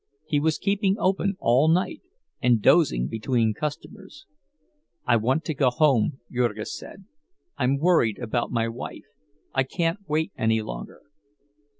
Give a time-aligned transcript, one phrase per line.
[0.25, 2.01] He was keeping open all night,
[2.41, 4.25] and dozing between customers.
[5.05, 7.05] "I want to go home," Jurgis said.
[7.55, 11.03] "I'm worried about my wife—I can't wait any longer."